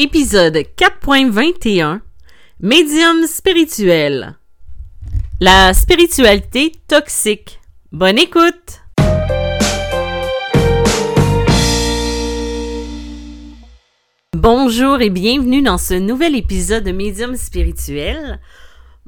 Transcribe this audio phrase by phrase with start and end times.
[0.00, 2.02] Épisode 4.21
[2.60, 4.36] Médium spirituel.
[5.40, 7.58] La spiritualité toxique.
[7.90, 8.80] Bonne écoute!
[14.36, 18.38] Bonjour et bienvenue dans ce nouvel épisode de Médium spirituel.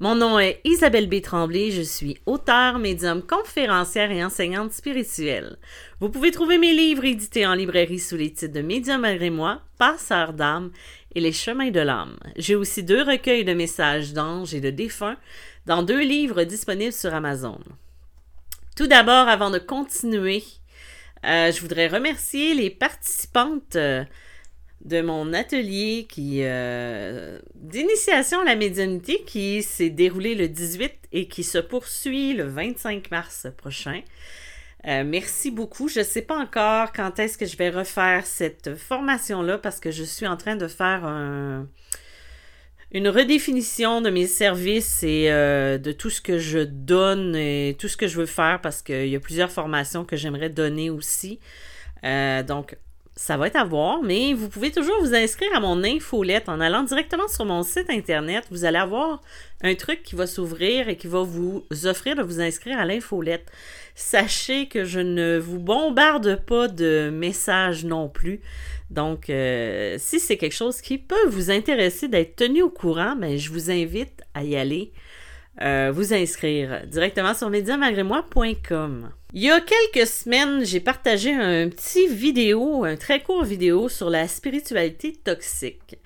[0.02, 1.20] Mon nom est Isabelle B.
[1.20, 5.58] Tremblay, je suis auteure, médium, conférencière et enseignante spirituelle.
[6.00, 9.60] Vous pouvez trouver mes livres édités en librairie sous les titres de Médium malgré moi,
[9.76, 10.70] Passeur d'âme
[11.14, 12.16] et Les chemins de l'âme.
[12.36, 15.18] J'ai aussi deux recueils de messages d'anges et de défunts
[15.66, 17.60] dans deux livres disponibles sur Amazon.
[18.76, 20.42] Tout d'abord, avant de continuer,
[21.26, 23.76] euh, je voudrais remercier les participantes.
[23.76, 24.04] Euh,
[24.84, 31.28] de mon atelier qui euh, d'initiation à la médiumnité qui s'est déroulé le 18 et
[31.28, 34.00] qui se poursuit le 25 mars prochain.
[34.86, 35.88] Euh, merci beaucoup.
[35.88, 39.90] Je ne sais pas encore quand est-ce que je vais refaire cette formation-là parce que
[39.90, 41.04] je suis en train de faire
[42.90, 47.88] une redéfinition de mes services et euh, de tout ce que je donne et tout
[47.88, 51.38] ce que je veux faire parce qu'il y a plusieurs formations que j'aimerais donner aussi.
[52.02, 52.76] donc,
[53.20, 56.58] ça va être à voir, mais vous pouvez toujours vous inscrire à mon infolette en
[56.58, 58.44] allant directement sur mon site internet.
[58.50, 59.20] Vous allez avoir
[59.62, 63.44] un truc qui va s'ouvrir et qui va vous offrir de vous inscrire à l'infolette.
[63.94, 68.40] Sachez que je ne vous bombarde pas de messages non plus.
[68.88, 73.36] Donc, euh, si c'est quelque chose qui peut vous intéresser d'être tenu au courant, ben,
[73.36, 74.92] je vous invite à y aller.
[75.62, 79.10] Euh, vous inscrire directement sur médiamalgrémoi.com.
[79.34, 84.08] Il y a quelques semaines, j'ai partagé un petit vidéo, un très court vidéo sur
[84.08, 85.98] la spiritualité toxique.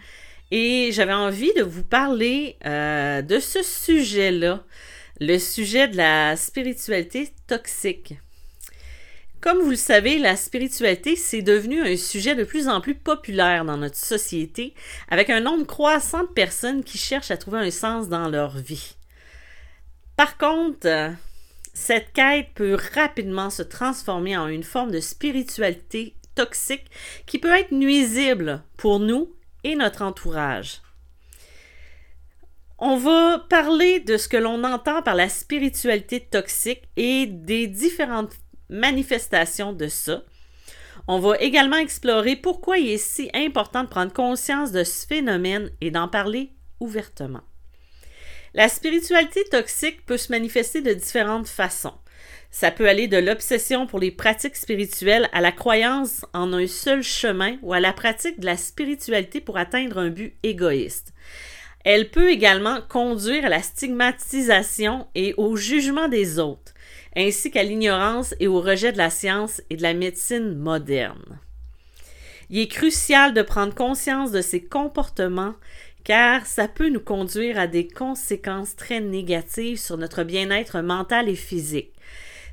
[0.51, 4.65] Et j'avais envie de vous parler euh, de ce sujet-là,
[5.21, 8.15] le sujet de la spiritualité toxique.
[9.41, 13.65] Comme vous le savez, la spiritualité, c'est devenu un sujet de plus en plus populaire
[13.65, 14.75] dans notre société,
[15.11, 18.97] avec un nombre croissant de personnes qui cherchent à trouver un sens dans leur vie.
[20.17, 21.15] Par contre,
[21.73, 26.91] cette quête peut rapidement se transformer en une forme de spiritualité toxique
[27.27, 30.83] qui peut être nuisible pour nous et notre entourage.
[32.79, 38.35] On va parler de ce que l'on entend par la spiritualité toxique et des différentes
[38.69, 40.23] manifestations de ça.
[41.07, 45.71] On va également explorer pourquoi il est si important de prendre conscience de ce phénomène
[45.81, 47.43] et d'en parler ouvertement.
[48.55, 51.95] La spiritualité toxique peut se manifester de différentes façons.
[52.53, 57.03] Ça peut aller de l'obsession pour les pratiques spirituelles à la croyance en un seul
[57.03, 61.13] chemin ou à la pratique de la spiritualité pour atteindre un but égoïste.
[61.85, 66.75] Elle peut également conduire à la stigmatisation et au jugement des autres,
[67.17, 71.41] ainsi qu'à l'ignorance et au rejet de la science et de la médecine moderne.
[72.51, 75.55] Il est crucial de prendre conscience de ces comportements
[76.05, 81.35] car ça peut nous conduire à des conséquences très négatives sur notre bien-être mental et
[81.35, 81.91] physique.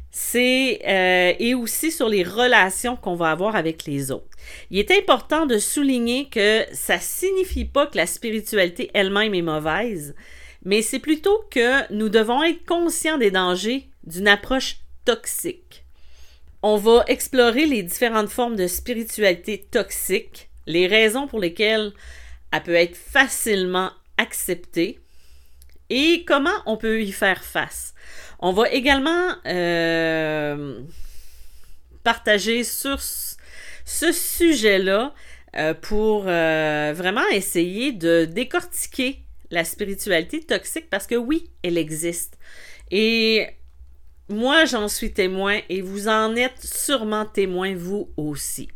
[0.10, 4.26] C'est euh, et aussi sur les relations qu'on va avoir avec les autres.
[4.70, 10.16] Il est important de souligner que ça signifie pas que la spiritualité elle-même est mauvaise,
[10.66, 15.86] mais c'est plutôt que nous devons être conscients des dangers d'une approche toxique.
[16.62, 21.94] On va explorer les différentes formes de spiritualité toxique, les raisons pour lesquelles
[22.52, 25.00] elle peut être facilement acceptée
[25.90, 27.94] et comment on peut y faire face?
[28.40, 30.80] On va également euh,
[32.04, 35.14] partager sur ce sujet-là
[35.58, 39.20] euh, pour euh, vraiment essayer de décortiquer
[39.50, 42.38] la spiritualité toxique parce que oui, elle existe.
[42.90, 43.48] Et
[44.30, 48.70] moi, j'en suis témoin et vous en êtes sûrement témoin vous aussi.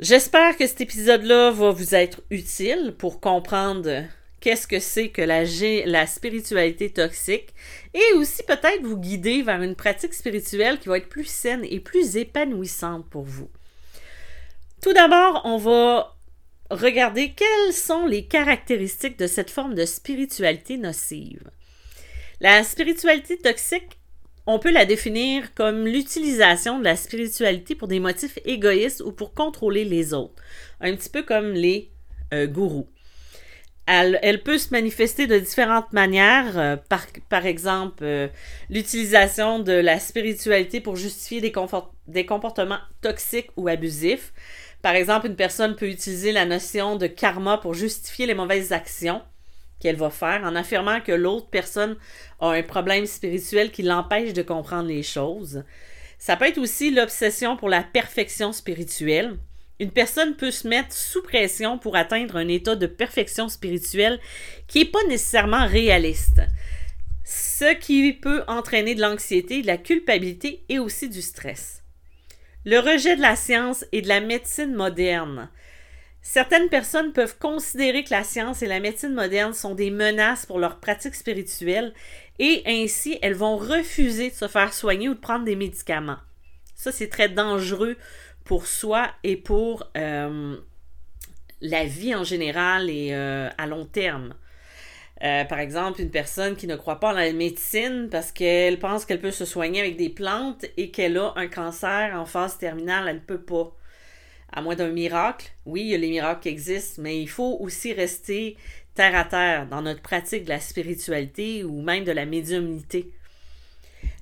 [0.00, 4.04] J'espère que cet épisode-là va vous être utile pour comprendre
[4.40, 7.52] qu'est-ce que c'est que la, spiritualité toxique
[7.94, 11.80] et aussi peut-être vous guider vers une pratique spirituelle qui va être plus saine et
[11.80, 13.50] plus épanouissante pour vous.
[14.80, 16.16] Tout d'abord, on va
[16.70, 21.50] regarder quelles sont les caractéristiques de cette forme de spiritualité nocive.
[22.40, 23.97] La spiritualité toxique
[24.50, 29.34] on peut la définir comme l'utilisation de la spiritualité pour des motifs égoïstes ou pour
[29.34, 30.42] contrôler les autres,
[30.80, 31.92] un petit peu comme les
[32.32, 32.88] euh, gourous.
[33.86, 36.76] Elle, peut se manifester de différentes manières, euh,
[37.28, 38.28] par, exemple euh,
[38.70, 41.52] l'utilisation de la spiritualité pour justifier des,
[42.06, 44.32] des comportements toxiques ou abusifs.
[44.80, 49.20] Par exemple, une personne peut utiliser la notion de karma pour justifier les mauvaises actions
[49.80, 51.96] qu'elle va faire en affirmant que l'autre personne
[52.40, 55.64] a un problème spirituel qui l'empêche de comprendre les choses.
[56.18, 59.38] Ça peut être aussi l'obsession pour la perfection spirituelle.
[59.80, 64.18] une personne peut se mettre sous pression pour atteindre un état de perfection spirituelle
[64.66, 66.40] qui n'est pas nécessairement réaliste.
[67.24, 71.84] Ce qui peut entraîner de l'anxiété, de la culpabilité et aussi du stress.
[72.64, 75.48] Le rejet de la science et de la médecine moderne.
[76.22, 80.58] Certaines personnes peuvent considérer que la science et la médecine moderne sont des menaces pour
[80.58, 81.94] leur pratique spirituelle
[82.38, 86.18] et ainsi elles vont refuser de se faire soigner ou de prendre des médicaments.
[86.74, 87.96] Ça, c'est très dangereux
[88.44, 90.56] pour soi et pour euh,
[91.60, 94.34] la vie en général et euh, à long terme.
[95.24, 99.04] Euh, par exemple, une personne qui ne croit pas en la médecine parce qu'elle pense
[99.04, 103.08] qu'elle peut se soigner avec des plantes et qu'elle a un cancer en phase terminale,
[103.08, 103.74] elle ne peut pas.
[104.52, 107.58] À moins d'un miracle, oui, il y a les miracles qui existent, mais il faut
[107.60, 108.56] aussi rester
[108.94, 113.12] terre à terre dans notre pratique de la spiritualité ou même de la médiumnité.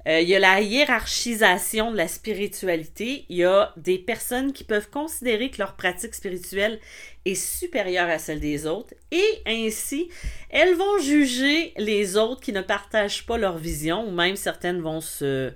[0.07, 3.25] Euh, il y a la hiérarchisation de la spiritualité.
[3.29, 6.79] Il y a des personnes qui peuvent considérer que leur pratique spirituelle
[7.25, 10.09] est supérieure à celle des autres et ainsi,
[10.51, 15.01] elles vont juger les autres qui ne partagent pas leur vision ou même certaines vont
[15.01, 15.53] se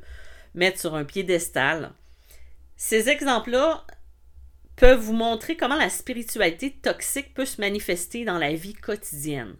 [0.54, 1.92] mettre sur un piédestal.
[2.76, 3.86] Ces exemples-là
[4.80, 9.56] peuvent vous montrer comment la spiritualité toxique peut se manifester dans la vie quotidienne.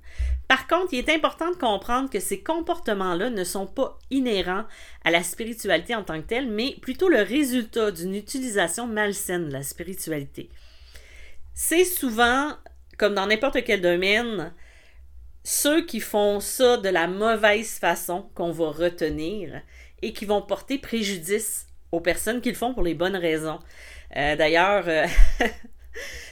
[0.48, 4.64] Par contre, il est important de comprendre que ces comportements-là ne sont pas inhérents
[5.04, 9.52] à la spiritualité en tant que telle, mais plutôt le résultat d'une utilisation malsaine de
[9.52, 10.48] la spiritualité.
[11.52, 12.54] C'est souvent,
[12.96, 14.54] comme dans n'importe quel domaine,
[15.44, 19.60] ceux qui font ça de la mauvaise façon qu'on va retenir
[20.00, 23.58] et qui vont porter préjudice aux personnes qui le font pour les bonnes raisons.
[24.16, 25.06] Euh, d'ailleurs, euh,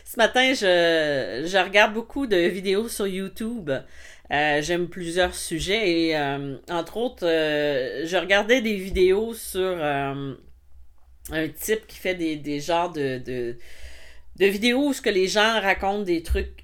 [0.04, 3.70] ce matin, je, regarde beaucoup de vidéos sur YouTube.
[4.30, 6.18] Euh, j'aime plusieurs sujets et
[6.70, 10.36] entre autres, je regardais des vidéos sur un
[11.58, 16.02] type qui fait des, des genres de, de, vidéos où ce que les gens racontent
[16.02, 16.62] des trucs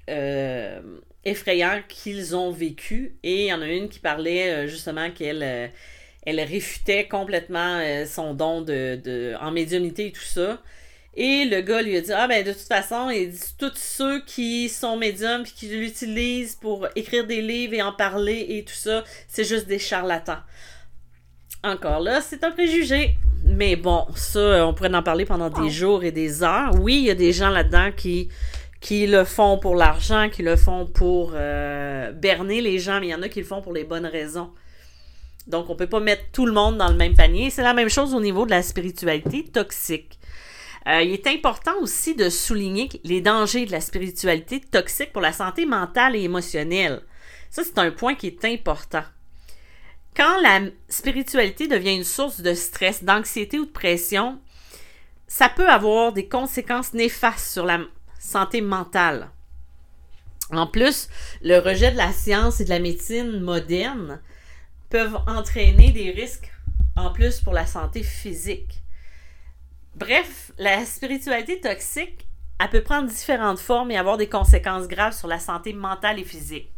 [1.23, 5.71] effrayants qu'ils ont vécu et il y en a une qui parlait justement qu'elle
[6.27, 10.61] elle réfutait complètement son don de, de, en médiumnité et tout ça.
[11.17, 14.21] Et le gars lui a dit Ah ben de toute façon, il dit tous ceux
[14.25, 18.73] qui sont médiums et qui l'utilisent pour écrire des livres et en parler et tout
[18.73, 20.39] ça, c'est juste des charlatans.
[21.63, 23.15] Encore là, c'est un préjugé.
[23.45, 26.71] Mais bon, ça, on pourrait en parler pendant des jours et des heures.
[26.81, 28.29] Oui, il y a des gens là-dedans qui,
[28.81, 33.11] qui le font pour l'argent, qui le font pour euh, berner les gens, mais il
[33.11, 34.49] y en a qui le font pour les bonnes raisons.
[35.47, 37.51] Donc, on peut pas mettre tout le monde dans le même panier.
[37.51, 40.19] C'est la même chose au niveau de la spiritualité toxique.
[40.87, 45.33] Euh, il est important aussi de souligner les dangers de la spiritualité toxique pour la
[45.33, 47.01] santé mentale et émotionnelle.
[47.49, 49.03] Ça, c'est un point qui est important.
[50.15, 54.39] Quand la spiritualité devient une source de stress, d'anxiété ou de pression,
[55.27, 57.79] ça peut avoir des conséquences néfastes sur la
[58.19, 59.29] santé mentale.
[60.51, 61.09] En plus,
[61.41, 64.21] le rejet de la science et de la médecine moderne
[64.89, 66.51] peuvent entraîner des risques
[66.95, 68.84] en plus pour la santé physique.
[69.95, 72.27] Bref, la spiritualité toxique,
[72.59, 76.25] elle peut prendre différentes formes et avoir des conséquences graves sur la santé mentale et
[76.25, 76.69] physique.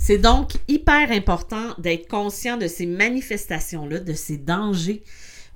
[0.00, 5.02] C'est donc hyper important d'être conscient de ces manifestations-là, de ces dangers,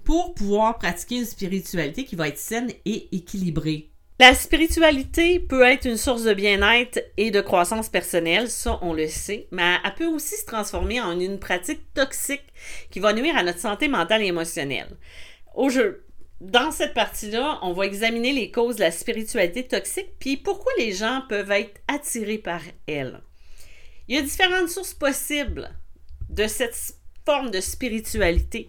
[0.04, 3.90] pour pouvoir pratiquer une spiritualité qui va être saine et équilibrée.
[4.20, 9.08] La spiritualité peut être une source de bien-être et de croissance personnelle, ça on le
[9.08, 12.44] sait, mais elle peut aussi se transformer en une pratique toxique
[12.90, 14.96] qui va nuire à notre santé mentale et émotionnelle.
[15.56, 16.04] Au jeu.
[16.42, 20.92] Dans cette partie-là, on va examiner les causes de la spiritualité toxique, puis pourquoi les
[20.92, 23.22] gens peuvent être attirés par elle.
[24.06, 25.70] Il y a différentes sources possibles
[26.28, 26.76] de cette
[27.24, 28.68] forme de spiritualité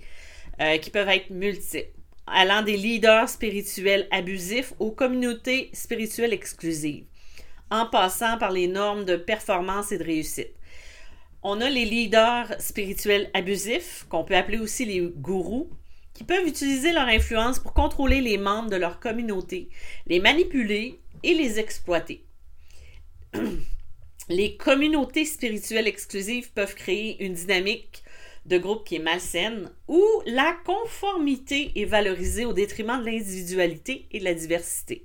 [0.62, 1.92] euh, qui peuvent être multiples,
[2.26, 7.04] allant des leaders spirituels abusifs aux communautés spirituelles exclusives,
[7.70, 10.56] en passant par les normes de performance et de réussite.
[11.44, 15.70] On a les leaders spirituels abusifs, qu'on peut appeler aussi les gourous,
[16.18, 19.70] qui peuvent utiliser leur influence pour contrôler les membres de leur communauté,
[20.08, 22.24] les manipuler et les exploiter.
[24.30, 28.04] les communautés spirituelles exclusives peuvent créer une dynamique
[28.48, 34.18] de groupe qui est malsaine où la conformité est valorisée au détriment de l'individualité et
[34.18, 35.04] de la diversité.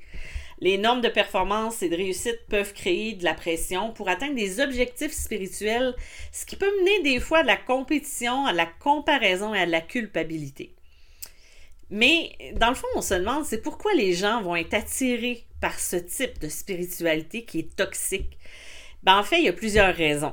[0.61, 4.61] Les normes de performance et de réussite peuvent créer de la pression pour atteindre des
[4.61, 5.95] objectifs spirituels,
[6.33, 9.83] ce qui peut mener des fois à la compétition, à la comparaison et à la
[9.83, 10.75] culpabilité.
[11.92, 15.78] Mais dans le fond, on se demande, c'est pourquoi les gens vont être attirés par
[15.78, 18.38] ce type de spiritualité qui est toxique?
[19.02, 20.32] Ben, en fait, il y a plusieurs raisons,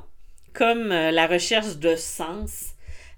[0.53, 2.75] comme euh, la recherche de sens,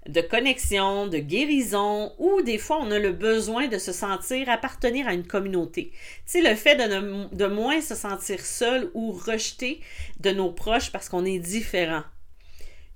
[0.08, 5.06] de connexion, de guérison, ou des fois on a le besoin de se sentir appartenir
[5.06, 5.92] à une communauté.
[5.92, 9.78] Tu sais, le fait de, de moins se sentir seul ou rejeté
[10.18, 12.02] de nos proches parce qu'on est différent.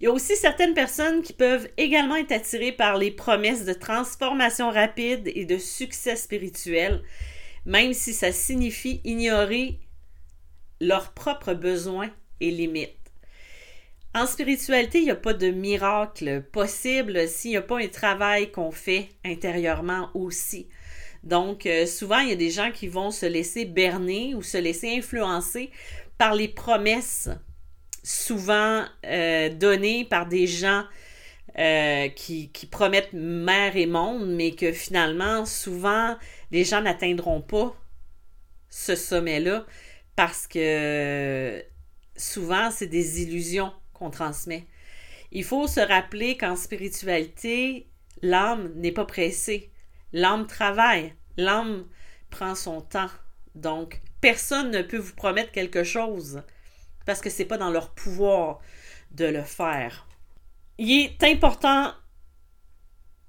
[0.00, 3.72] Il y a aussi certaines personnes qui peuvent également être attirées par les promesses de
[3.72, 7.02] transformation rapide et de succès spirituel,
[7.64, 9.80] même si ça signifie ignorer
[10.80, 12.10] leurs propres besoins
[12.40, 12.92] et limites.
[14.14, 18.50] En spiritualité, il n'y a pas de miracle possible s'il n'y a pas un travail
[18.50, 20.68] qu'on fait intérieurement aussi.
[21.22, 24.58] Donc, euh, souvent, il y a des gens qui vont se laisser berner ou se
[24.58, 25.70] laisser influencer
[26.18, 27.28] par les promesses
[28.06, 30.84] souvent euh, données par des gens
[31.58, 36.16] euh, qui, promettent mer et monde, mais que finalement, souvent,
[36.52, 37.74] les gens n'atteindront pas
[38.70, 39.66] ce sommet-là
[40.14, 41.64] parce que
[42.14, 44.68] souvent, c'est des illusions qu'on transmet.
[45.32, 47.88] Il faut se rappeler qu'en spiritualité,
[48.22, 49.72] l'âme n'est pas pressée.
[50.12, 51.12] L'âme travaille.
[51.36, 51.84] L'âme
[52.30, 53.10] prend son temps.
[53.56, 56.42] Donc, personne ne peut vous promettre quelque chose
[57.06, 58.60] parce que ce n'est pas dans leur pouvoir
[59.12, 60.06] de le faire.
[60.78, 61.92] Il est important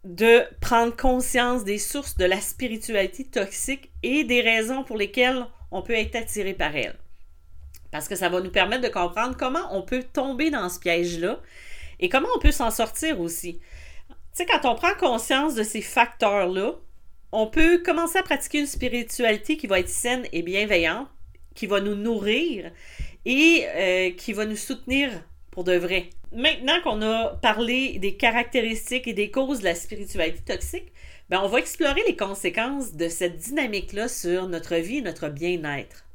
[0.04, 5.82] de prendre conscience des sources de la spiritualité toxique et des raisons pour lesquelles on
[5.82, 6.98] peut être attiré par elle.
[7.92, 11.40] Parce que ça va nous permettre de comprendre comment on peut tomber dans ce piège-là
[12.00, 13.60] et comment on peut s'en sortir aussi.
[14.10, 16.74] Tu sais, quand on prend conscience de ces facteurs-là,
[17.32, 21.08] on peut commencer à pratiquer une spiritualité qui va être saine et bienveillante,
[21.56, 22.72] qui va nous nourrir
[23.28, 25.12] et euh, qui va nous soutenir
[25.52, 26.10] pour de vrai.
[26.32, 30.94] Maintenant qu'on a parlé des caractéristiques et des causes de la spiritualité toxique,
[31.30, 36.06] ben on va explorer les conséquences de cette dynamique-là sur notre vie et notre bien-être.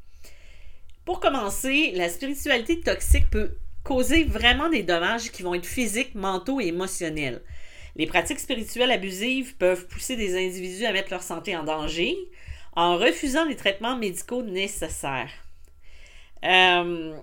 [1.04, 6.60] Pour commencer, la spiritualité toxique peut causer vraiment des dommages qui vont être physiques, mentaux
[6.62, 7.42] et émotionnels.
[7.94, 12.16] Les pratiques spirituelles abusives peuvent pousser des individus à mettre leur santé en danger
[12.74, 15.41] en refusant les traitements médicaux nécessaires.
[16.44, 17.16] Euh,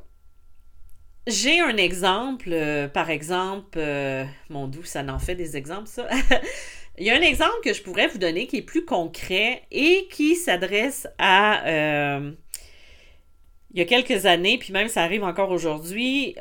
[1.28, 6.08] j'ai un exemple, euh, par exemple, euh, mon doux, ça n'en fait des exemples, ça.
[6.98, 10.08] Il y a un exemple que je pourrais vous donner qui est plus concret et
[10.12, 11.62] qui s'adresse à
[13.72, 16.36] il y a quelques années, puis même ça arrive encore aujourd'hui,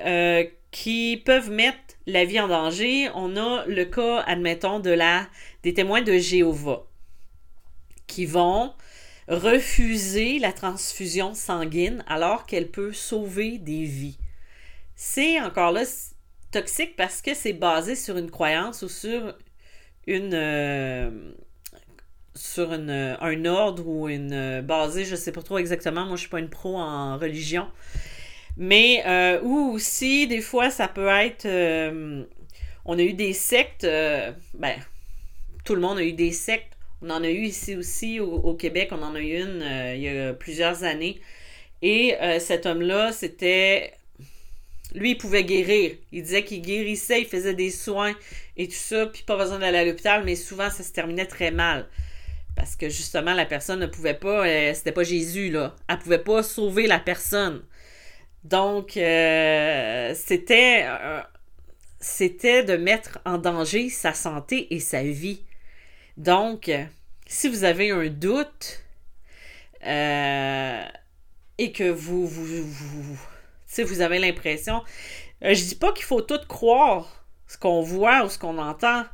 [0.72, 3.08] qui peuvent mettre la vie en danger.
[3.14, 5.28] On a le cas, admettons, de la
[5.62, 6.88] des témoins de Jéhovah
[8.08, 8.72] qui vont
[9.28, 14.18] refuser la transfusion sanguine alors qu'elle peut sauver des vies.
[14.96, 15.84] C'est encore là
[16.50, 19.34] toxique parce que c'est basé sur une croyance ou sur
[20.06, 21.10] une, euh,
[22.38, 26.30] sur un ordre ou une euh, basée, je sais pas trop exactement, moi je suis
[26.30, 27.68] pas une pro en religion.
[28.56, 31.46] Mais euh, ou aussi, des fois, ça peut être.
[31.46, 32.24] Euh,
[32.84, 34.76] on a eu des sectes, ben,
[35.64, 36.76] tout le monde a eu des sectes.
[37.02, 39.62] On en a eu ici aussi au, Québec, on en a eu une
[39.94, 41.20] il y a plusieurs années.
[41.80, 43.92] Et cet homme-là, c'était.
[44.94, 45.92] Lui, il pouvait guérir.
[46.12, 48.14] Il disait qu'il guérissait, il faisait des soins
[48.56, 51.50] et tout ça, puis pas besoin d'aller à l'hôpital, mais souvent ça se terminait très
[51.50, 51.86] mal.
[52.58, 55.76] Parce que justement, la personne ne pouvait pas, euh, c'était pas Jésus, là.
[55.88, 57.62] Elle pouvait pas sauver la personne.
[58.42, 61.20] Donc, euh, c'était, euh,
[62.00, 65.40] c'était de mettre en danger sa santé et sa vie.
[66.18, 66.70] Donc,
[67.26, 68.82] si vous avez un doute
[69.82, 73.18] et que vous, vous, vous,
[73.84, 74.82] vous avez l'impression,
[75.40, 79.04] je dis pas qu'il faut tout croire ce qu'on voit ou ce qu'on entend,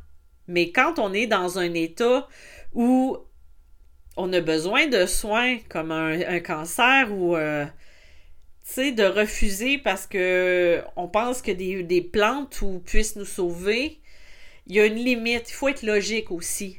[0.49, 2.27] mais quand on est dans un état
[2.73, 3.19] où
[4.17, 7.67] on a besoin de soins comme un, cancer ou euh,
[8.77, 14.01] de refuser parce que on pense que des, des plantes ou puissent nous sauver.
[14.67, 15.51] Il y a une limite.
[15.51, 16.79] Il faut être logique aussi.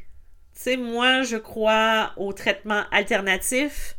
[0.56, 3.96] Tu sais, moi, je crois au traitement alternatif,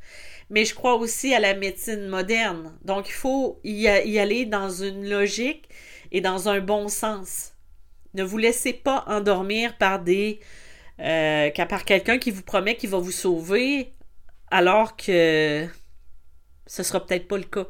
[0.48, 2.76] mais je crois aussi à la médecine moderne.
[2.82, 5.68] Donc, il faut y, aller dans une logique
[6.12, 7.52] et dans un bon sens.
[8.14, 10.40] Ne vous laissez pas endormir par des
[11.00, 13.92] euh, part quelqu'un qui vous promet qu'il va vous sauver,
[14.50, 15.66] alors que
[16.66, 17.66] ce sera peut-être pas le cas.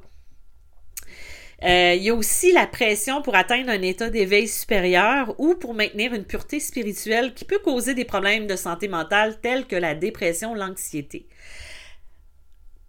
[1.65, 5.73] Euh, il y a aussi la pression pour atteindre un état d'éveil supérieur ou pour
[5.73, 9.95] maintenir une pureté spirituelle qui peut causer des problèmes de santé mentale tels que la
[9.95, 11.27] dépression, l'anxiété.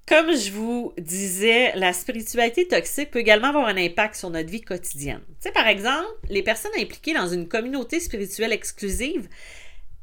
[0.06, 4.62] Comme je vous disais, la spiritualité toxique peut également avoir un impact sur notre vie
[4.62, 5.22] quotidienne.
[5.44, 9.28] Tu par exemple, les personnes impliquées dans une communauté spirituelle exclusive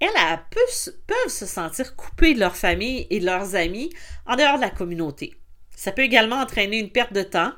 [0.01, 3.91] elles, peuvent, se sentir coupées de leur famille et de leurs amis
[4.27, 5.35] en dehors de la communauté.
[5.75, 7.53] Ça peut également entraîner une perte de temps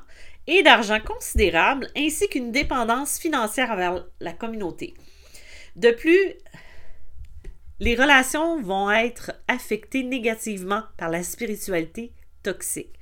[0.47, 4.93] et d'argent considérable ainsi qu'une dépendance financière envers la communauté.
[5.75, 6.33] De plus,
[7.79, 12.93] les relations vont être affectées négativement par la spiritualité toxique.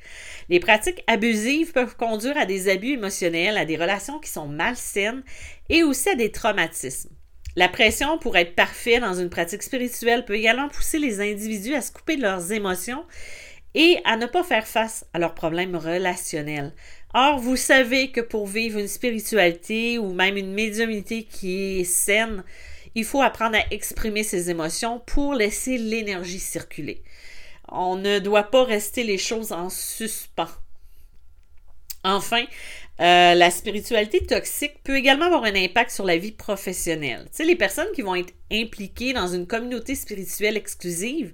[0.50, 5.24] Les pratiques abusives peuvent conduire à des abus émotionnels, à des relations qui sont malsaines
[5.70, 7.12] et aussi à des traumatismes.
[7.56, 11.82] La pression pour être parfait dans une pratique spirituelle peut également pousser les individus à
[11.82, 13.06] se couper de leurs émotions
[13.75, 16.74] et à ne pas faire face à leurs problèmes relationnels.
[17.17, 22.43] Or, vous savez que pour vivre une spiritualité ou même une médiumnité qui est saine,
[22.93, 27.01] il faut apprendre à exprimer ses émotions pour laisser l'énergie circuler.
[27.69, 30.50] On ne doit pas rester les choses en suspens.
[32.03, 32.43] Enfin,
[33.00, 37.27] euh, la spiritualité toxique peut également avoir un impact sur la vie professionnelle.
[37.27, 41.31] Tu sais, les personnes qui vont être impliquées dans une communauté spirituelle exclusive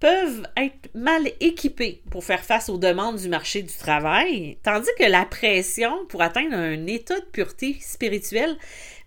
[0.00, 5.04] peuvent être mal équipées pour faire face aux demandes du marché du travail, tandis que
[5.04, 8.56] la pression pour atteindre un état de pureté spirituelle,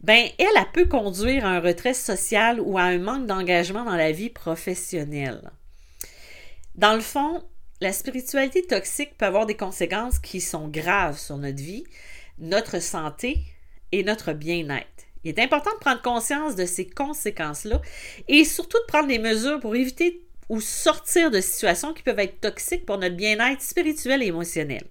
[0.02, 3.96] ben elle, elle peut conduire à un retrait social ou à un manque d'engagement dans
[3.96, 5.52] la vie professionnelle.
[6.76, 7.44] Dans le fond,
[7.80, 11.86] la spiritualité toxique peut avoir des conséquences qui sont graves sur notre vie,
[12.38, 13.40] notre santé
[13.92, 14.88] et notre bien-être.
[15.24, 17.82] Il est important de prendre conscience de ces conséquences-là
[18.28, 22.40] et surtout de prendre des mesures pour éviter ou sortir de situations qui peuvent être
[22.42, 24.84] toxiques pour notre bien-être spirituel et émotionnel.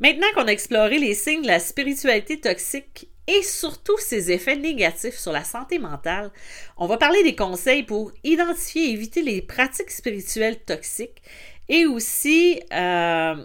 [0.00, 5.18] Maintenant qu'on a exploré les signes de la spiritualité toxique et surtout ses effets négatifs
[5.18, 6.32] sur la santé mentale,
[6.76, 11.22] on va parler des conseils pour identifier et éviter les pratiques spirituelles toxiques
[11.68, 13.44] et aussi euh,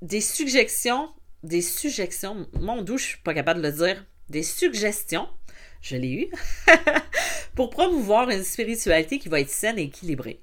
[0.00, 1.08] des suggestions,
[1.42, 5.28] des suggestions, mon doux, je suis pas capable de le dire, des suggestions,
[5.82, 6.28] je l'ai eu,
[7.54, 10.40] pour promouvoir une spiritualité qui va être saine et équilibrée.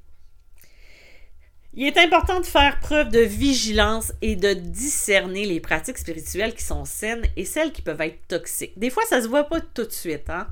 [1.73, 6.63] Il est important de faire preuve de vigilance et de discerner les pratiques spirituelles qui
[6.63, 8.77] sont saines et celles qui peuvent être toxiques.
[8.77, 10.29] Des fois, ça se voit pas tout de suite.
[10.29, 10.47] Hein?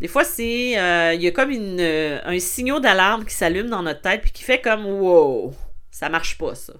[0.00, 3.68] Des fois, c'est euh, il y a comme une, euh, un signal d'alarme qui s'allume
[3.68, 5.52] dans notre tête puis qui fait comme wow,
[5.90, 6.74] ça marche pas ça.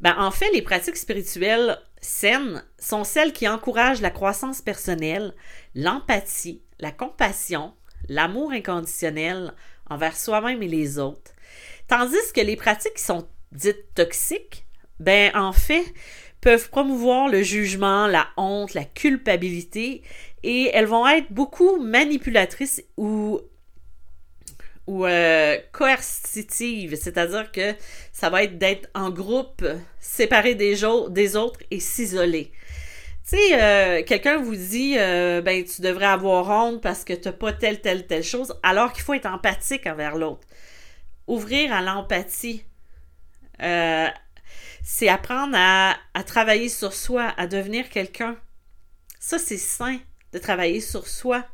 [0.00, 5.32] Ben, en fait, les pratiques spirituelles saines sont celles qui encouragent la croissance personnelle,
[5.74, 7.74] l'empathie, la compassion,
[8.08, 9.54] l'amour inconditionnel
[9.90, 11.34] envers soi-même et les autres,
[11.88, 14.64] Tandis que les pratiques qui sont dites toxiques,
[15.00, 15.84] ben en fait,
[16.40, 20.02] peuvent promouvoir le jugement, la honte, la culpabilité
[20.42, 23.40] et elles vont être beaucoup manipulatrices ou
[24.86, 27.72] ou euh, coercitives, c'est-à-dire que
[28.12, 29.64] ça va être d'être en groupe,
[29.98, 30.76] séparé des,
[31.08, 32.52] des autres et s'isoler.
[33.26, 37.28] Tu sais, euh, quelqu'un vous dit, euh, ben tu devrais avoir honte parce que tu
[37.28, 40.46] n'as pas telle, telle, telle chose, alors qu'il faut être empathique envers l'autre
[41.26, 42.64] ouvrir à l'empathie.
[43.62, 44.08] Euh,
[44.82, 48.36] c'est apprendre à, travailler sur soi, à devenir quelqu'un.
[49.18, 49.98] Ça, c'est sain
[50.32, 51.44] de travailler sur soi,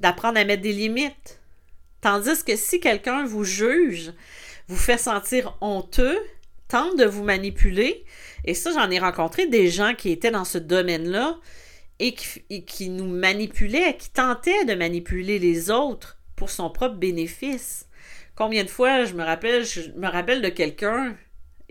[0.00, 1.40] d'apprendre à mettre des limites.
[2.00, 4.12] Tandis que si quelqu'un vous juge,
[4.66, 6.18] vous fait sentir honteux,
[6.68, 8.04] tente de vous manipuler,
[8.44, 11.38] et ça, j'en ai rencontré des gens qui étaient dans ce domaine-là
[11.98, 17.88] et qui, nous manipulaient, qui tentaient de manipuler les autres pour son propre bénéfice.
[18.34, 21.16] Combien de fois je me rappelle, je me rappelle de quelqu'un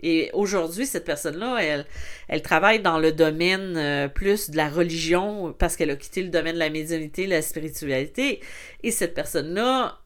[0.00, 1.86] et aujourd'hui, cette personne-là, elle,
[2.28, 6.28] elle travaille dans le domaine euh, plus de la religion parce qu'elle a quitté le
[6.28, 8.40] domaine de la médiumnité, la spiritualité.
[8.82, 10.00] Et cette personne-là,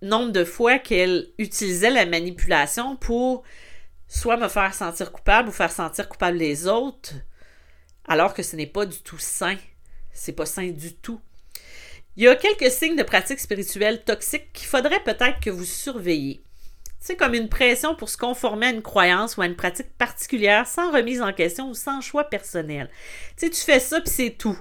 [0.00, 3.42] nombre de fois qu'elle utilisait la manipulation pour
[4.14, 7.14] soit me faire sentir coupable ou faire sentir coupable les autres,
[8.06, 9.56] alors que ce n'est pas du tout sain.
[10.12, 11.20] C'est pas sain du tout.
[12.16, 16.44] Il y a quelques signes de pratiques spirituelles toxiques qu'il faudrait peut-être que vous surveillez.
[17.00, 20.68] C'est comme une pression pour se conformer à une croyance ou à une pratique particulière
[20.68, 22.88] sans remise en question ou sans choix personnel.
[23.36, 24.58] Tu tu fais ça puis c'est tout.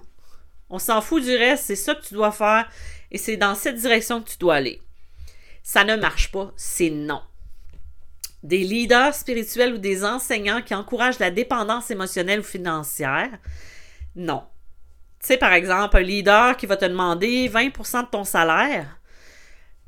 [0.70, 2.68] On s'en fout du reste, c'est ça que tu dois faire
[3.12, 4.82] et c'est dans cette direction que tu dois aller.
[5.62, 7.22] Ça ne marche pas, c'est non.
[8.44, 13.30] Des leaders spirituels ou des enseignants qui encouragent la dépendance émotionnelle ou financière,
[14.16, 14.44] non.
[15.22, 19.00] Tu sais, par exemple, un leader qui va te demander 20% de ton salaire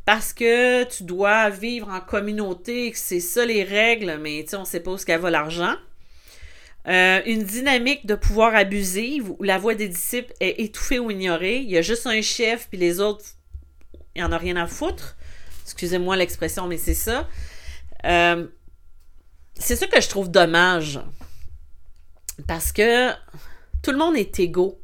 [0.05, 4.55] parce que tu dois vivre en communauté, que c'est ça les règles, mais tu sais,
[4.55, 5.73] on ne sait pas où ce qu'elle va l'argent.
[6.87, 11.57] Euh, une dynamique de pouvoir abusive où la voix des disciples est étouffée ou ignorée.
[11.57, 13.25] Il y a juste un chef, puis les autres,
[14.15, 15.17] il n'y en a rien à foutre.
[15.63, 17.27] Excusez-moi l'expression, mais c'est ça.
[18.05, 18.47] Euh,
[19.55, 20.99] c'est ça que je trouve dommage.
[22.47, 23.11] Parce que
[23.81, 24.79] tout le monde est égaux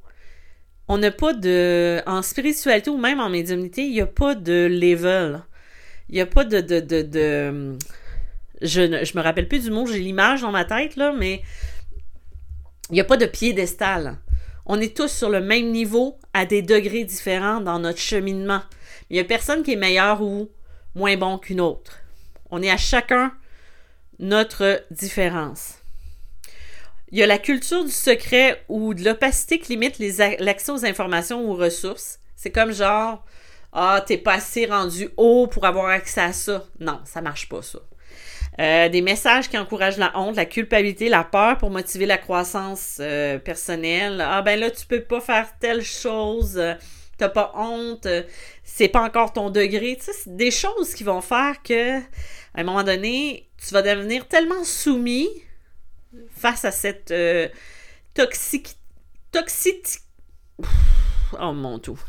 [0.92, 2.02] on n'a pas de.
[2.06, 5.42] En spiritualité ou même en médiumnité, il n'y a pas de level.
[6.10, 6.60] Il n'y a pas de.
[6.60, 7.78] de, de,
[8.62, 11.44] Je ne je me rappelle plus du mot, j'ai l'image dans ma tête, là, mais
[12.90, 14.18] il n'y a pas de piédestal.
[14.66, 18.62] On est tous sur le même niveau à des degrés différents dans notre cheminement.
[19.10, 20.50] Il n'y a personne qui est meilleur ou
[20.94, 22.01] moins bon qu'une autre.
[22.52, 23.34] On est à chacun
[24.20, 25.76] notre différence.
[27.12, 30.00] Il y a la culture du secret ou de l'opacité qui limite
[30.40, 32.20] l'accès aux informations ou aux ressources.
[32.36, 33.26] C'est comme genre,
[33.74, 36.66] ah, t'es pas assez rendu haut pour avoir accès à ça.
[36.80, 37.80] Non, ça marche pas, ça.
[38.60, 42.98] Euh, des messages qui encouragent la honte, la culpabilité, la peur pour motiver la croissance
[43.00, 44.22] euh, personnelle.
[44.26, 46.62] Ah ben là, tu peux pas faire telle chose,
[47.18, 48.08] t'as pas honte,
[48.64, 49.98] c'est pas encore ton degré.
[49.98, 52.00] Tu sais, c'est des choses qui vont faire que,
[52.54, 55.30] à un moment donné, tu vas devenir tellement soumis
[56.36, 57.14] face à cette
[58.14, 58.76] toxique...
[59.32, 60.00] Toxique...
[61.40, 62.00] Oh mon tout.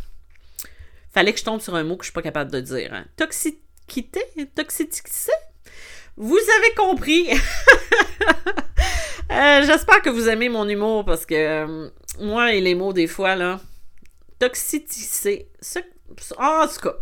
[1.12, 2.92] Fallait que je tombe sur un mot que je suis pas capable de dire.
[2.92, 3.05] Hein.
[3.16, 4.22] Toxicité?
[6.16, 7.28] Vous avez compris.
[9.31, 11.88] Euh, j'espère que vous aimez mon humour parce que euh,
[12.20, 13.61] moi et les mots des fois, là,
[14.38, 15.48] toxicité.
[16.37, 16.96] En tout cas,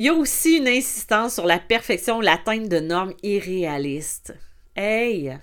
[0.00, 4.34] il y a aussi une insistance sur la perfection, l'atteinte de normes irréalistes.
[4.74, 5.36] Hey,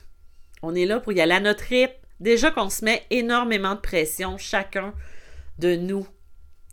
[0.63, 1.93] on est là pour y aller à notre rythme.
[2.20, 4.96] Déjà qu'on se met énormément de pression, chacun
[5.60, 6.08] de nous.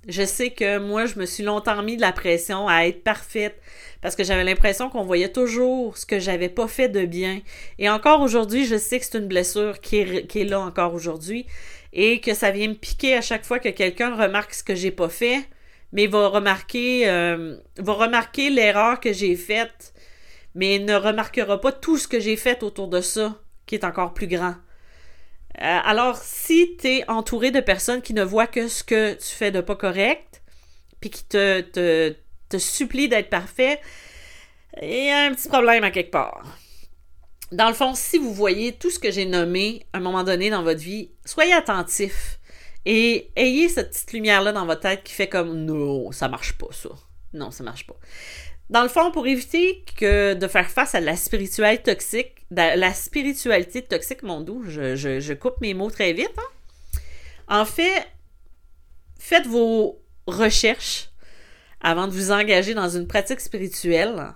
[0.09, 3.61] Je sais que moi, je me suis longtemps mis de la pression à être parfaite
[4.01, 7.43] parce que j'avais l'impression qu'on voyait toujours ce que j'avais pas fait de bien.
[7.79, 10.95] Et encore aujourd'hui, je sais que c'est une blessure qui est, qui est là encore
[10.95, 11.45] aujourd'hui
[11.93, 14.91] et que ça vient me piquer à chaque fois que quelqu'un remarque ce que j'ai
[14.91, 15.47] pas fait,
[15.95, 19.95] mais va remarquer, euh, va remarquer l'erreur que j'ai faite,
[20.55, 24.13] mais ne remarquera pas tout ce que j'ai fait autour de ça, qui est encore
[24.13, 24.57] plus grand.
[25.63, 29.29] Euh, alors, si tu es entouré de personnes qui ne voient que ce que tu
[29.29, 30.43] fais de pas correct,
[31.01, 32.17] puis qui te, te,
[32.49, 33.81] te supplient d'être parfait,
[34.83, 36.43] il y a un petit problème à quelque part.
[37.53, 40.51] Dans le fond, si vous voyez tout ce que j'ai nommé à un moment donné
[40.51, 42.41] dans votre vie, soyez attentif
[42.87, 46.69] et ayez cette petite lumière-là dans votre tête qui fait comme non, ça marche pas
[46.71, 46.91] ça.
[47.33, 47.97] Non, ça marche pas.
[48.71, 54.23] Dans le fond, pour éviter de faire face à la spiritualité toxique, la spiritualité toxique,
[54.23, 56.33] mon doux, je, coupe mes mots très vite.
[56.39, 57.01] Hein.
[57.49, 58.07] En fait,
[59.19, 61.11] faites vos recherches
[61.81, 64.33] avant de vous engager dans une pratique spirituelle.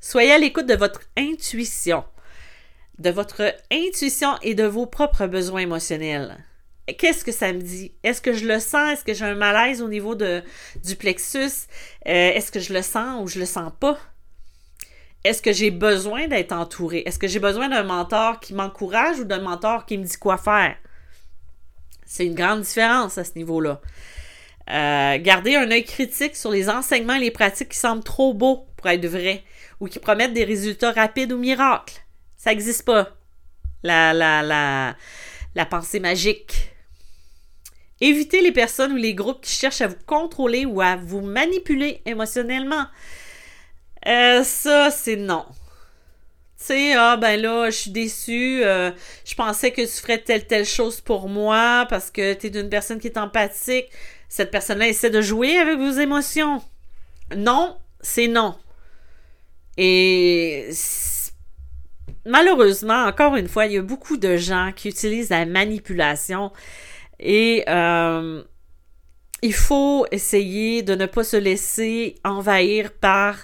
[0.00, 2.04] Soyez à l'écoute de votre intuition,
[2.98, 6.36] de votre intuition et de vos propres besoins émotionnels
[6.86, 7.92] qu'est-ce que ça me dit?
[8.02, 8.92] Est-ce que je le sens?
[8.92, 10.42] Est-ce que j'ai un malaise au niveau de,
[10.84, 11.68] du plexus?
[12.06, 13.98] Euh, est-ce que je le sens ou je le sens pas?
[15.24, 17.04] Est-ce que j'ai besoin d'être entouré?
[17.06, 20.36] Est-ce que j'ai besoin d'un mentor qui m'encourage ou d'un mentor qui me dit quoi
[20.36, 20.76] faire?
[22.04, 23.80] C'est une grande différence à ce niveau-là.
[24.70, 28.66] Euh, gardez un œil critique sur les enseignements et les pratiques qui semblent trop beaux
[28.76, 29.44] pour être vrais
[29.80, 32.02] ou qui promettent des résultats rapides ou miracles.
[32.36, 33.10] Ça n'existe pas.
[33.84, 34.96] La, la, la,
[35.54, 36.71] la pensée magique.
[38.02, 42.02] Évitez les personnes ou les groupes qui cherchent à vous contrôler ou à vous manipuler
[42.04, 42.86] émotionnellement.
[44.08, 45.44] Euh, ça, c'est non.
[46.58, 48.90] Tu sais, ah ben là, je suis déçue, euh,
[49.24, 52.68] je pensais que tu ferais telle telle chose pour moi parce que tu es une
[52.68, 53.86] personne qui est empathique.
[54.28, 56.60] Cette personne-là essaie de jouer avec vos émotions.
[57.36, 58.56] Non, c'est non.
[59.76, 60.70] Et
[62.26, 66.50] malheureusement, encore une fois, il y a beaucoup de gens qui utilisent la manipulation
[67.22, 68.42] et euh,
[69.42, 73.36] il faut essayer de ne pas se laisser envahir par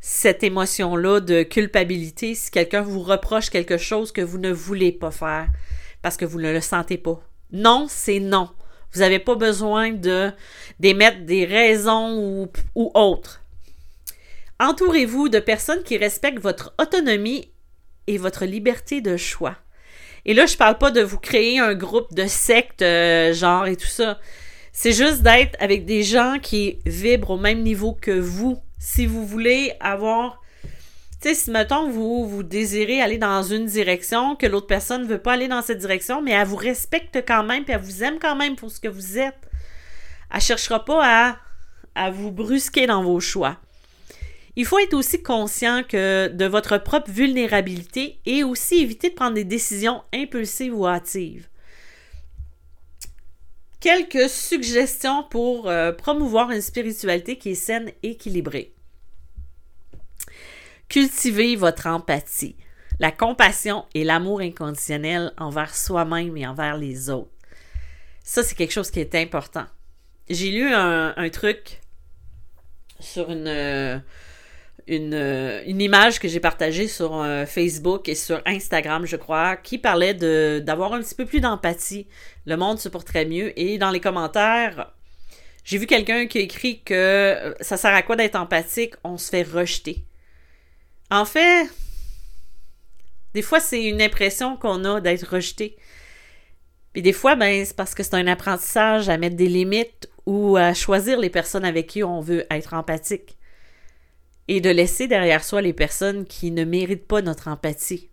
[0.00, 5.10] cette émotion-là de culpabilité si quelqu'un vous reproche quelque chose que vous ne voulez pas
[5.10, 5.48] faire
[6.00, 7.20] parce que vous ne le sentez pas.
[7.50, 8.48] Non, c'est non.
[8.92, 13.42] Vous n'avez pas besoin d'émettre des raisons ou autres.
[14.60, 17.52] Entourez-vous de personnes qui respectent votre autonomie
[18.06, 19.56] et votre liberté de choix.
[20.28, 23.76] Et là, je parle pas de vous créer un groupe de sectes, euh, genre et
[23.76, 24.18] tout ça.
[24.74, 28.60] C'est juste d'être avec des gens qui vibrent au même niveau que vous.
[28.78, 30.42] Si vous voulez avoir
[31.22, 35.08] tu sais, si mettons vous vous désirez aller dans une direction, que l'autre personne ne
[35.08, 38.04] veut pas aller dans cette direction, mais elle vous respecte quand même, puis elle vous
[38.04, 39.48] aime quand même pour ce que vous êtes,
[40.32, 41.38] elle cherchera pas
[41.94, 43.56] à vous brusquer dans vos choix.
[44.58, 49.34] Il faut être aussi conscient que de votre propre vulnérabilité et aussi éviter de prendre
[49.34, 51.46] des décisions impulsives ou hâtives.
[53.78, 58.74] Quelques suggestions pour euh, promouvoir une spiritualité qui est saine et équilibrée.
[60.88, 62.56] Cultivez votre empathie,
[62.98, 67.30] la compassion et l'amour inconditionnel envers soi-même et envers les autres.
[68.24, 69.66] Ça, c'est quelque chose qui est important.
[70.28, 71.80] J'ai lu un, truc
[72.98, 74.02] sur une,
[74.88, 79.56] une, euh, une image que j'ai partagée sur euh, Facebook et sur Instagram, je crois,
[79.56, 82.08] qui parlait d'avoir un petit peu plus d'empathie.
[82.46, 83.58] Le monde se porterait mieux.
[83.58, 84.92] Et dans les commentaires,
[85.64, 88.94] j'ai vu quelqu'un qui a écrit que euh, ça sert à quoi d'être empathique?
[89.04, 90.04] On se fait rejeter.
[91.10, 91.68] En fait,
[93.34, 95.76] des fois, c'est une impression qu'on a d'être rejeté.
[96.94, 100.56] Puis des fois, ben, c'est parce que c'est un apprentissage à mettre des limites ou
[100.56, 103.37] à choisir les personnes avec qui on veut être empathique
[104.48, 108.10] et de laisser derrière soi les personnes qui ne méritent pas notre empathie.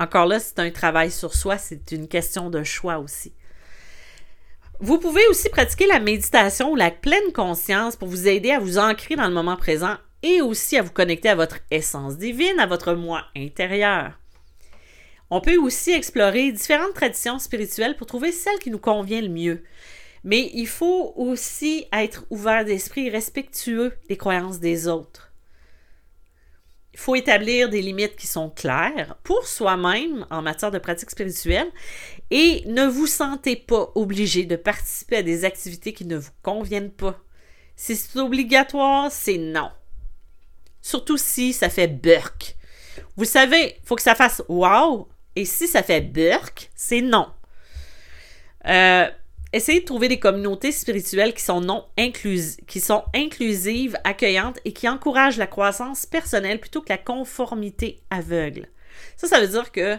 [0.00, 3.34] Encore là, c'est un travail sur soi, c'est une question de choix aussi.
[4.80, 8.78] Vous pouvez aussi pratiquer la méditation ou la pleine conscience pour vous aider à vous
[8.78, 12.66] ancrer dans le moment présent et aussi à vous connecter à votre essence divine, à
[12.66, 14.18] votre moi intérieur.
[15.30, 19.62] On peut aussi explorer différentes traditions spirituelles pour trouver celle qui nous convient le mieux.
[20.24, 25.31] Mais il faut aussi être ouvert d'esprit et respectueux des croyances des autres.
[26.94, 31.70] Il faut établir des limites qui sont claires pour soi-même en matière de pratique spirituelle
[32.30, 36.90] et ne vous sentez pas obligé de participer à des activités qui ne vous conviennent
[36.92, 37.18] pas.
[37.76, 39.70] Si c'est obligatoire, c'est non.
[40.82, 42.56] Surtout si ça fait burk.
[43.16, 47.28] Vous savez, il faut que ça fasse wow et si ça fait burk, c'est non.
[48.66, 49.10] Euh,
[49.52, 54.72] Essayez de trouver des communautés spirituelles qui sont non inclusives, qui sont inclusives, accueillantes et
[54.72, 58.68] qui encouragent la croissance personnelle plutôt que la conformité aveugle.
[59.16, 59.98] Ça, ça veut dire que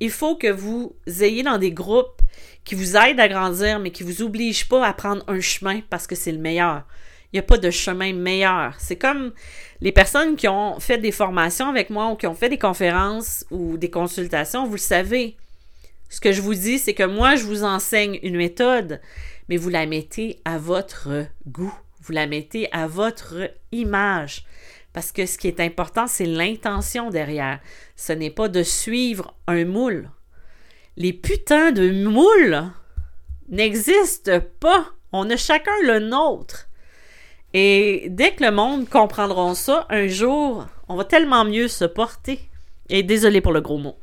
[0.00, 2.20] il faut que vous ayez dans des groupes
[2.64, 6.06] qui vous aident à grandir, mais qui vous obligent pas à prendre un chemin parce
[6.06, 6.84] que c'est le meilleur.
[7.32, 8.74] Il n'y a pas de chemin meilleur.
[8.78, 9.32] C'est comme
[9.80, 13.44] les personnes qui ont fait des formations avec moi ou qui ont fait des conférences
[13.50, 15.36] ou des consultations, vous le savez.
[16.08, 19.00] Ce que je vous dis, c'est que moi, je vous enseigne une méthode,
[19.48, 24.44] mais vous la mettez à votre goût, vous la mettez à votre image.
[24.92, 27.60] Parce que ce qui est important, c'est l'intention derrière.
[27.94, 30.10] Ce n'est pas de suivre un moule.
[30.96, 32.64] Les putains de moules
[33.48, 34.86] n'existent pas.
[35.12, 36.68] On a chacun le nôtre.
[37.54, 42.40] Et dès que le monde comprendra ça, un jour, on va tellement mieux se porter.
[42.88, 43.98] Et désolé pour le gros mot.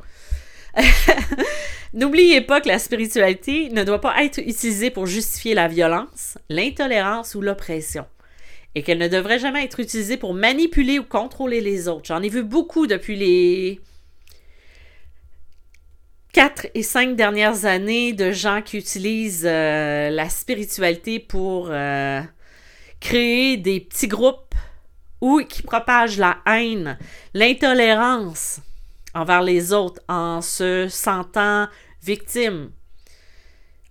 [1.94, 7.36] N'oubliez pas que la spiritualité ne doit pas être utilisée pour justifier la violence, l'intolérance
[7.36, 8.06] ou l'oppression.
[8.76, 12.08] Et qu'elle ne devrait jamais être utilisée pour manipuler ou contrôler les autres.
[12.08, 13.80] J'en ai vu beaucoup depuis les
[16.34, 22.20] quatre et cinq dernières années de gens qui utilisent euh, la spiritualité pour euh,
[23.00, 24.54] créer des petits groupes
[25.22, 26.98] ou qui propagent la haine,
[27.34, 28.60] l'intolérance
[29.16, 31.68] envers les autres en se sentant
[32.04, 32.70] victime.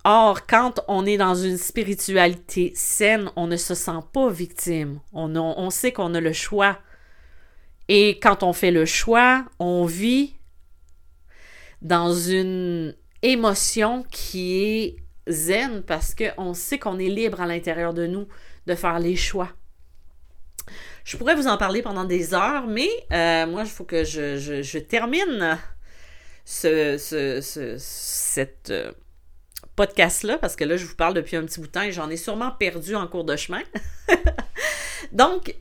[0.05, 5.01] Or, quand on est dans une spiritualité saine, on ne se sent pas victime.
[5.15, 6.79] On, sait qu'on a le choix.
[7.89, 10.35] Et quand on fait le choix, on vit
[11.81, 18.07] dans une émotion qui est zen parce qu'on sait qu'on est libre à l'intérieur de
[18.07, 18.29] nous
[18.67, 19.49] de faire les choix.
[21.05, 24.79] Je pourrais vous en parler pendant des heures, mais euh, moi, il faut que je,
[24.79, 25.59] termine
[26.45, 28.91] ce, ce, cette euh,
[29.77, 32.09] podcast-là, parce que là, je vous parle depuis un petit bout de temps et j'en
[32.09, 33.63] ai sûrement perdu en cours de chemin.
[35.13, 35.55] Donc,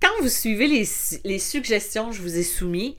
[0.00, 2.94] quand vous suivez les suggestions que je vous ai soumises,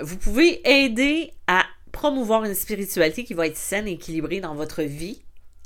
[0.00, 4.82] vous pouvez aider à promouvoir une spiritualité qui va être saine et équilibrée dans votre
[4.82, 5.22] vie,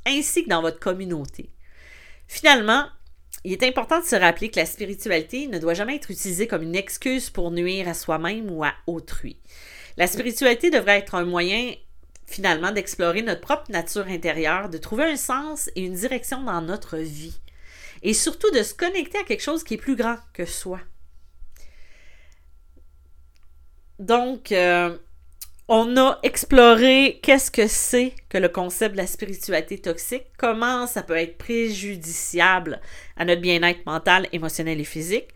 [0.07, 1.49] ainsi que dans votre communauté.
[2.27, 2.87] Finalement,
[3.43, 6.63] il est important de se rappeler que la spiritualité ne doit jamais être utilisée comme
[6.63, 9.37] une excuse pour nuire à soi-même ou à autrui.
[9.97, 11.73] La spiritualité devrait être un moyen
[12.27, 16.97] finalement d'explorer notre propre nature intérieure, de trouver un sens et une direction dans notre
[16.97, 17.39] vie.
[18.03, 20.79] Et surtout de se connecter à quelque chose qui est plus grand que soi.
[23.99, 24.97] Donc, euh,
[25.67, 31.03] on a exploré qu'est-ce que c'est que le concept de la spiritualité toxique, comment ça
[31.03, 32.81] peut être préjudiciable
[33.15, 35.29] à notre bien-être mental, émotionnel et physique.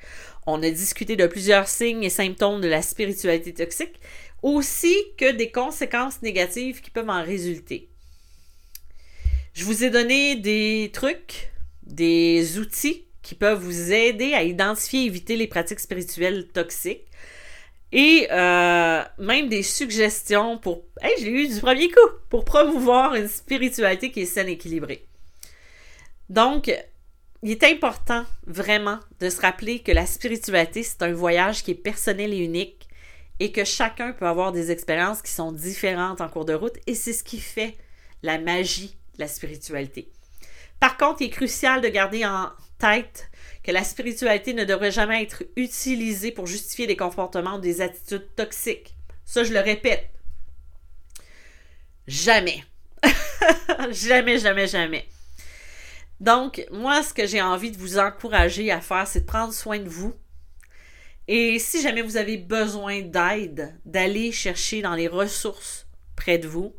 [0.46, 4.00] On a discuté de plusieurs signes et symptômes de la spiritualité toxique,
[4.42, 7.90] aussi que des conséquences négatives qui peuvent en résulter.
[9.54, 11.52] Je vous ai donné des trucs,
[11.84, 17.08] des outils qui peuvent vous aider à identifier et éviter les pratiques spirituelles toxiques
[17.96, 20.84] et euh, même des suggestions pour.
[21.02, 22.10] Hey, j'ai eu du premier coup!
[22.30, 25.06] Pour promouvoir une spiritualité qui est saine et équilibrée.
[26.30, 26.70] Donc,
[27.42, 31.76] il est important vraiment de se rappeler que la spiritualité, c'est un voyage qui est
[31.76, 32.90] personnel et unique
[33.40, 36.96] et que chacun peut avoir des expériences qui sont différentes en cours de route et
[36.96, 37.78] c'est ce qui fait
[38.24, 40.10] la magie de la spiritualité.
[40.82, 43.30] Par contre, il est crucial de garder en tête
[43.66, 48.28] que la spiritualité ne devrait jamais être utilisée pour justifier des comportements ou des attitudes
[48.36, 48.96] toxiques.
[49.26, 50.08] Ça, je le répète.
[52.06, 52.64] Jamais.
[53.90, 55.08] jamais, jamais, jamais.
[56.20, 59.80] Donc, moi, ce que j'ai envie de vous encourager à faire, c'est de prendre soin
[59.80, 60.14] de vous.
[61.28, 66.76] Et si jamais vous avez besoin d'aide, d'aller chercher dans les ressources près de vous.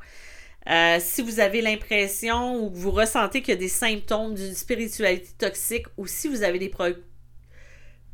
[0.69, 5.29] Euh, si vous avez l'impression ou vous ressentez qu'il y a des symptômes d'une spiritualité
[5.39, 6.73] toxique ou si vous avez des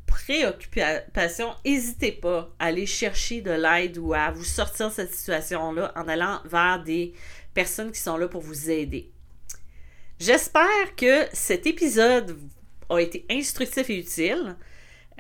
[0.07, 5.93] préoccupations, n'hésitez pas à aller chercher de l'aide ou à vous sortir de cette situation-là
[5.97, 7.15] en allant vers des
[7.55, 9.11] personnes qui sont là pour vous aider.
[10.19, 12.39] J'espère que cet épisode
[12.91, 14.57] a été instructif et utile.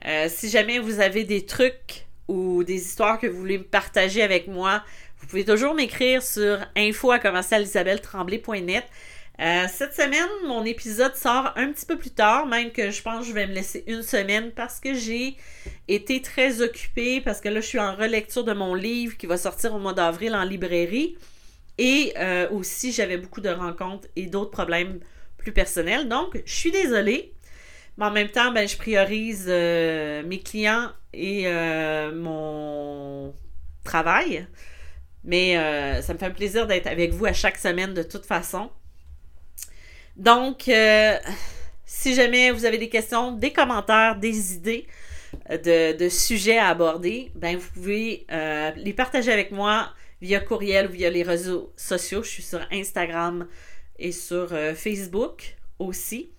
[0.04, 4.46] Euh, si jamais vous avez des trucs ou des histoires que vous voulez partager avec
[4.46, 4.84] moi,
[5.22, 7.20] vous pouvez toujours m'écrire sur info à
[9.40, 13.20] euh, cette semaine, mon épisode sort un petit peu plus tard, même que je pense
[13.20, 15.36] que je vais me laisser une semaine parce que j'ai
[15.88, 19.36] été très occupée, parce que là, je suis en relecture de mon livre qui va
[19.38, 21.16] sortir au mois d'avril en librairie.
[21.78, 25.00] Et euh, aussi, j'avais beaucoup de rencontres et d'autres problèmes
[25.38, 26.08] plus personnels.
[26.08, 27.32] Donc, je suis désolée.
[27.96, 31.46] Mais en même temps, ben, je priorise euh, mes clients et
[32.14, 33.34] mon
[33.82, 34.46] travail.
[35.24, 35.54] Mais
[36.02, 38.70] ça me fait un plaisir d'être avec vous à chaque semaine de toute façon.
[40.16, 40.70] Donc,
[41.84, 44.86] si jamais vous avez des questions, des commentaires, des idées
[45.48, 48.26] de, de sujets à aborder, ben, vous pouvez
[48.76, 52.22] les partager avec moi via courriel ou via les réseaux sociaux.
[52.22, 53.46] Je suis sur Instagram
[53.98, 56.30] et sur euh, Facebook aussi.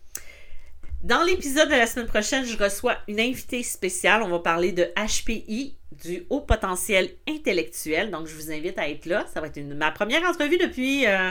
[1.03, 4.23] Dans l'épisode de la semaine prochaine, je reçois une invitée spéciale.
[4.23, 8.09] On va parler de HPI, du haut potentiel intellectuel.
[8.09, 9.25] Donc, je vous invite à être là.
[9.33, 11.29] Ça va être ma première entrevue depuis euh,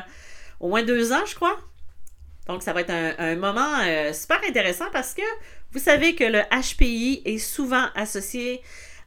[0.61, 1.59] au moins deux ans, je crois.
[2.49, 5.23] Donc, ça va être un, moment euh, super intéressant parce que
[5.71, 8.61] vous savez que le HPI est souvent associé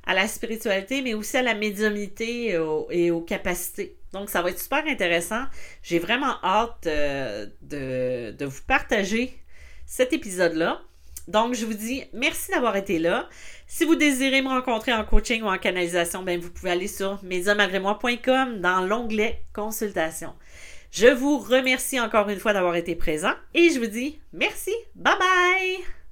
[0.07, 2.57] à la spiritualité, mais aussi à la médiumnité
[2.89, 3.97] et aux, capacités.
[4.13, 5.43] Donc, ça va être super intéressant.
[5.83, 9.44] J'ai vraiment hâte euh, de, vous partager
[9.85, 10.81] cet épisode-là.
[11.27, 13.27] Donc, je vous dis merci d'avoir été là.
[13.67, 17.23] Si vous désirez me rencontrer en coaching ou en canalisation, ben, vous pouvez aller sur
[17.23, 20.33] médiumagremoi.com dans l'onglet consultation.
[20.91, 24.71] Je vous remercie encore une fois d'avoir été présent et je vous dis merci.
[24.95, 26.04] Bye bye!